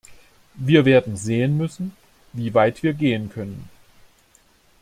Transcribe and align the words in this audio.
Wir 0.55 0.83
werden 0.85 1.15
sehen 1.15 1.57
müssen, 1.57 1.95
wie 2.33 2.55
weit 2.55 2.81
wir 2.81 2.91
gehen 2.93 3.29
können. 3.29 3.69